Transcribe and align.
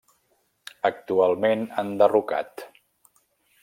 Actualment 0.91 1.63
enderrocat. 1.85 2.69